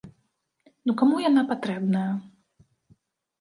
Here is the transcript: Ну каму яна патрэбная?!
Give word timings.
Ну 0.89 0.95
каму 1.01 1.19
яна 1.25 1.43
патрэбная?! 1.51 2.07